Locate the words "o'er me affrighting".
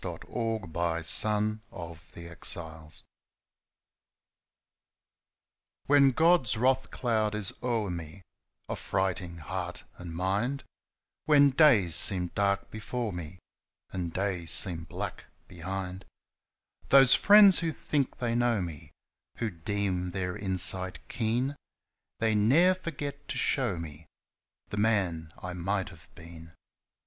7.61-9.37